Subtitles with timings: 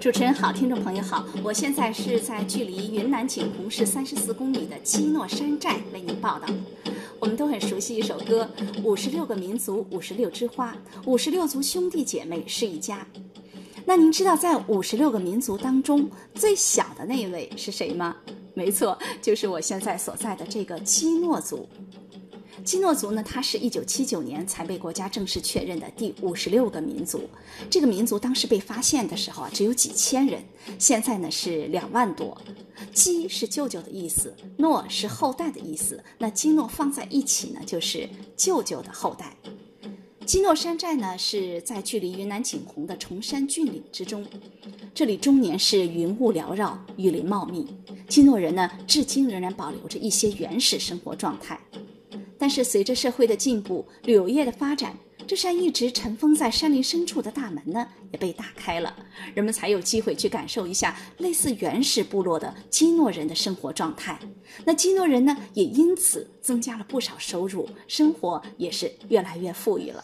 [0.00, 6.46] 主持人好，听众朋友好，我现在是在距离云南景洪市三十四公里的基诺山寨为您报道。
[7.20, 8.48] 我们都很熟悉一首歌，
[8.82, 10.76] 《五十六个民族，五十六枝花，
[11.06, 13.06] 五十六族兄弟姐妹是一家》。
[13.84, 18.16] 那您知道在五十六个民族当中最小的那一位是谁吗？
[18.54, 21.68] 没错，就是我现在所在的这个基诺族。
[22.64, 27.28] 基诺族呢，它是一九七九年才被国家正式确认的第五十六个民族。
[27.68, 30.42] 这个民族当时被发现的时候啊，只有几千人，
[30.78, 32.40] 现在呢是两万多。
[32.92, 39.36] 基是舅舅的意思，诺是后代的意思，那基诺放在一起呢，就是舅舅的后代。
[40.24, 44.24] 基诺山寨呢是在距离云南景洪的崇山峻岭之中，
[44.94, 47.66] 这里终年是云雾缭绕，雨林茂密。
[48.08, 51.58] 基诺人呢，至今仍然保留着一些原始生活状态。
[52.42, 58.92] 但是随着社会的进步，旅游业的发展，这扇一直尘封在山林深处的大门呢，也被打开了，
[59.32, 64.18] 人们才有机会去感受一下类似原始部落的基诺人的生活状态。
[64.64, 70.02] 那基诺人呢，也因此增加了不少收入，生活也是越来越富裕了。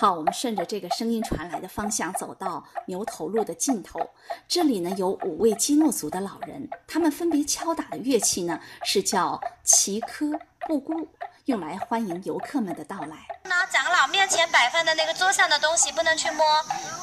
[0.00, 4.10] 好，我们顺着这个声音传来的方向走到牛头路的尽头。
[4.48, 10.26] 这里呢有五位基诺族的老人，他们分别敲打的乐器呢是叫奇科
[10.66, 11.08] 布姑，
[11.44, 13.16] 用来欢迎游客们的到来。
[13.44, 16.44] 那长老面前摆放的那个桌上的东西不能去摸，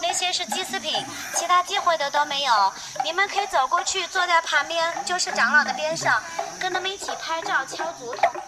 [0.01, 0.93] 那些是祭祀品，
[1.35, 2.51] 其他忌讳的都没有。
[3.05, 6.21] 你们可以走过去，坐在旁边，就是长老的边上，
[6.59, 8.41] 跟他们一起拍照、敲竹筒。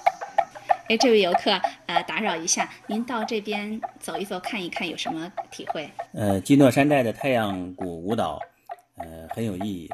[0.90, 1.52] 哎，这位游客，
[1.86, 5.90] 呃，打扰一下，您到这边走一走，看一看，有什么体会？
[6.14, 8.38] 呃，基诺山寨的太阳谷舞蹈，
[8.98, 9.90] 呃，很有意义。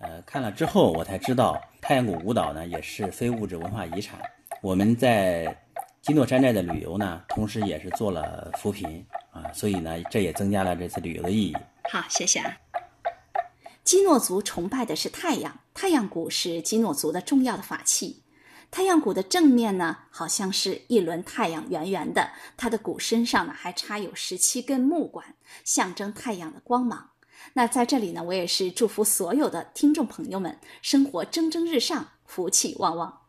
[0.00, 4.20] 呃，看了之后，我才知道太阳谷舞蹈呢也是非物质文化遗产。
[4.60, 5.56] 我们在
[6.02, 11.56] 基诺山寨的旅游呢，同时也是做了扶贫啊，所以呢，这也增加了这次旅游的意义。
[11.90, 12.54] 好，谢谢啊。
[13.84, 18.22] 基诺族崇拜的是太阳，太阳谷是基诺族的重要的法器。
[18.70, 22.30] 太阳鼓的正面呢，好像是一轮太阳，圆圆的。
[22.56, 25.34] 它的鼓身上呢，还插有十七根木管，
[25.64, 27.10] 象征太阳的光芒。
[27.54, 33.25] 那在这里呢，我也是祝福所有的听众朋友们，生活蒸蒸日上，福气旺旺。